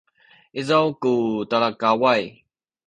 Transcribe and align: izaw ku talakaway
izaw 0.59 0.85
ku 1.01 1.11
talakaway 1.49 2.23